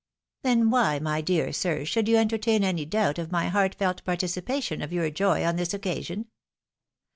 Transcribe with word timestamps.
"Then 0.43 0.71
why, 0.71 0.97
my 0.97 1.21
dear 1.21 1.53
sir, 1.53 1.85
should 1.85 2.07
you 2.07 2.17
entertain 2.17 2.63
any 2.63 2.85
doubt 2.85 3.19
of 3.19 3.31
my 3.31 3.49
heartfelt 3.49 4.03
participation 4.03 4.81
of 4.81 4.91
your 4.91 5.11
joy 5.11 5.45
on 5.45 5.57
this 5.57 5.75
occasion. 5.75 6.25